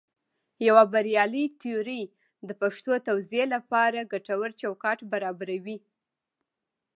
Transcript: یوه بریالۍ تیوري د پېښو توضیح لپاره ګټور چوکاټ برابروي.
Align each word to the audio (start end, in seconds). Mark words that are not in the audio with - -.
یوه 0.67 0.83
بریالۍ 0.93 1.45
تیوري 1.61 2.03
د 2.47 2.49
پېښو 2.61 2.93
توضیح 3.07 3.43
لپاره 3.55 4.09
ګټور 4.11 4.49
چوکاټ 4.61 4.99
برابروي. 5.11 5.77